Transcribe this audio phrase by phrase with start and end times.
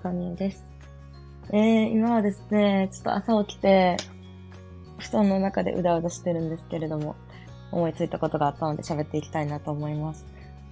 [0.00, 0.64] かみえです。
[1.52, 3.98] えー、今はですね、ちょっと朝起きて、
[4.98, 7.16] 布団の中でうだうだしてるんですけれども、
[7.70, 10.26] 思いついたことがあったので喋っていきたいなと思います。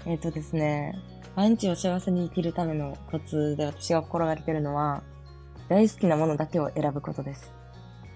[0.07, 0.99] えっ、ー、とですね、
[1.37, 5.03] 毎日を幸せに生きるためのコツで私が心がけてるのは、
[5.69, 7.55] 大好きなものだけを選ぶことです。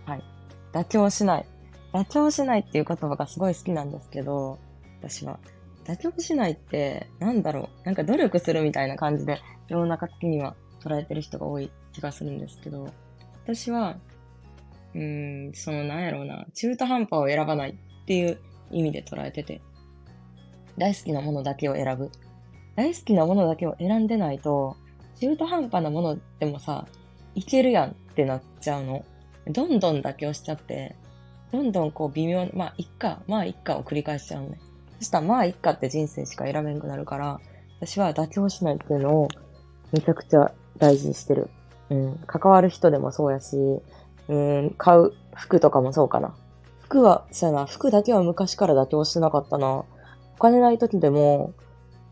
[0.07, 0.25] はい。
[0.73, 1.47] 妥協しない。
[1.93, 4.59] 妥協しないっていう言葉がすごい好きなんですけど、
[5.01, 5.39] 私は。
[5.85, 7.85] 妥協しないって、なんだろう。
[7.85, 12.89] なんか努力するみたいな感じで、世の中的には捉えてる人が多い気がするんですけど、
[13.45, 13.99] 私は、
[14.95, 18.39] うーん、そのなんやろうな、中途半端を選ばないっていう
[18.71, 19.61] 意味で捉えてて、
[20.77, 22.11] 大好きなものだけを選ぶ。
[22.75, 24.77] 大好きなものだけを選んでないと、
[25.21, 26.87] 中途半端なものでもさ、
[27.35, 29.05] いけるやんってなっちゃうの。
[29.47, 30.97] どんどん妥協しちゃって、
[31.53, 34.59] どんどんこう微妙まあ、いっか、まあ、いっかを繰り返しちゃうのね。
[34.99, 37.41] そしたら、まあ、いっかって人生しか選べんくなるから、
[37.81, 39.29] 私は妥協しないっていうのを
[39.93, 41.49] めちゃくちゃ大事にしてる。
[41.91, 42.19] うん。
[42.27, 43.57] 関わる人でもそうやし、
[44.29, 46.35] うん、買う服とかもそうかな。
[46.81, 49.69] 服は、そうやな、服だけは昔から妥協してなかったな。
[49.69, 49.87] お
[50.41, 51.55] 金ない時でも、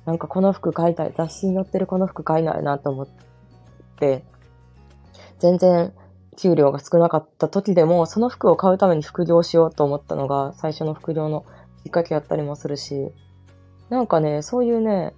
[0.07, 1.13] なんかこの服買いたい。
[1.17, 3.09] 雑誌に載ってるこの服買いないなと思っ
[3.99, 4.25] て、
[5.41, 5.93] 全然
[6.37, 11.45] 給料が少なかった時でも、その服を買うために副業しようと思ったのが最初の副業の
[11.83, 13.11] きっかけやったりもするし、
[13.89, 15.15] なんかね、そういうね、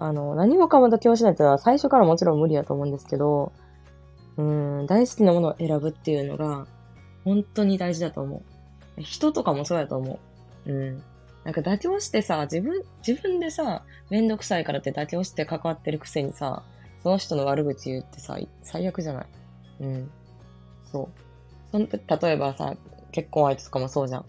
[0.00, 3.52] あの、何もかも妥協しないっていうのは最初からもちろん無理やと思うんですけど、
[4.38, 6.66] うん、大好きなものを選ぶっていうのが、
[7.24, 8.42] 本当に大事だと思
[8.98, 9.02] う。
[9.02, 10.18] 人とかもそうやと思
[10.66, 10.72] う。
[10.72, 11.02] うん。
[11.44, 16.62] なんか妥協してさ、自分、自分でさ、めんどくさいからって妥協して関わってるくせにさ、
[17.02, 19.26] その人の悪口言ってさ、最悪じゃない
[19.80, 20.10] うん。
[20.90, 21.08] そう。
[21.72, 22.74] その、例えばさ、
[23.12, 24.24] 結婚相手とかもそうじゃん。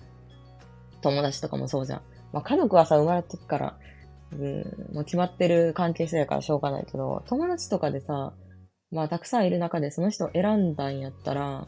[1.01, 2.01] 友達とかもそうじゃん。
[2.33, 3.77] まあ、家族はさ、生まれてから、
[4.33, 8.33] うん、もう決まってる関係性やからしょうがないけど、友達とかでさ、
[8.91, 11.67] まあ、たくさんいる中でその人を選んだんやったら、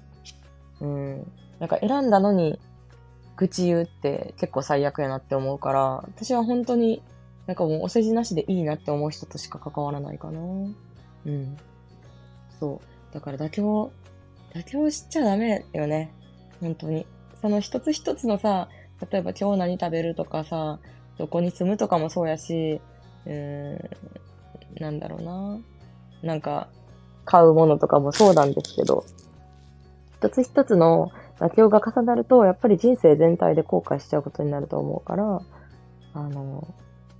[0.81, 2.59] うん、なんか選んだのに、
[3.35, 7.01] 愚痴言うって結構最悪やなって思うから、私は本当に、
[7.47, 10.39] なんかもうお世辞なしでいいなって思う人としか関わらないかな。
[10.39, 11.57] うん。
[12.59, 13.13] そう。
[13.13, 13.91] だから妥協、
[14.53, 16.13] 妥協しちゃダメよね。
[16.61, 17.05] 本当に。
[17.41, 18.69] その一つ一つのさ、
[19.11, 20.79] 例えば今日何食べるとかさ、
[21.17, 22.81] どこに住むとかもそうやし、
[23.25, 23.89] うーん、
[24.79, 25.59] なんだろうな。
[26.21, 26.67] なんか、
[27.25, 29.05] 買うものとかもそうなんですけど、
[30.19, 35.41] 一つ一つの妥協が重なると、やっぱり人生全体で後悔しちゃうことになると思うから、
[36.13, 36.67] あの、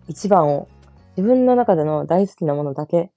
[0.07, 0.67] 一番を
[1.15, 3.11] 自分の中での大好きなものだけ、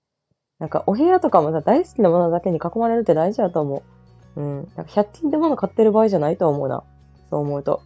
[0.58, 3.82] なんかお部屋とかもさ、大好きなものだけに囲まれるって大事だと思
[4.36, 4.40] う。
[4.40, 4.68] うん。
[4.76, 6.82] なんか100均で物買ってる場合じゃないと思うな。
[7.30, 7.82] そう思うと。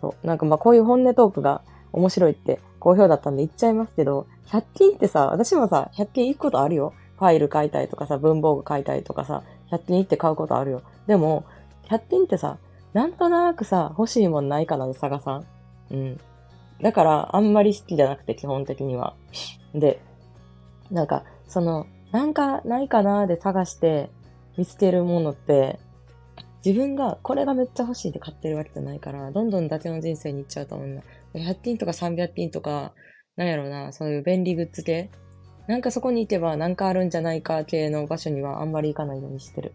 [0.00, 0.26] そう。
[0.26, 1.62] なんかまあこういう本音トークが
[1.92, 6.92] 面白いって好評だったんで言っちゃいますけど、100均ってさ、私もさ、100均行くことあるよ。
[7.18, 10.82] ファイル買いたいとかさ、文房具買いたいとかさ、100均行って買うことあるよ。
[11.06, 11.44] でも、
[11.88, 12.58] 100均ってさ、
[12.92, 15.44] なんとなくさ、欲しいもんないかなで探さん。
[15.90, 16.20] うん。
[16.80, 19.14] だから、あんまり好きじゃなくて、基本的には。
[19.74, 20.00] で、
[20.90, 24.10] なんか、その、なんかないかなで探して
[24.56, 25.78] 見つけるものって、
[26.66, 31.02] 自分がこれがめっちゃ欲しいって買ってるわけじゃないから、どんどん伊達の人生に行っちゃうと思うんだ。
[31.34, 32.92] 100均とか300均とか、
[33.36, 35.10] なんやろうな、そういう便利グッズ系
[35.68, 39.74] なんかそこに行けばなんかあるんじゃないか系の場所にはあんまり行かないようにしてる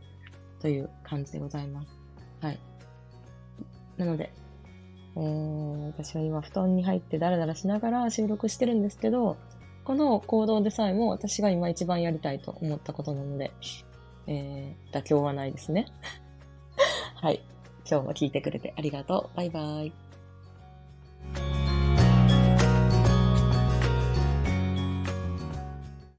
[0.59, 1.97] という感じでございます。
[2.41, 2.59] はい。
[3.95, 4.33] なので、
[5.15, 9.37] えー、私は今布団に入ってダラダラしながら収録してるんですけど、
[9.83, 13.51] この行動でさえも私が今一番やりたいと思ったことなので、
[14.27, 15.87] えー、妥協はないですね。
[17.21, 17.39] はい。
[17.87, 19.37] 今日も聞いてくれてありがとう。
[19.37, 20.10] バイバイ。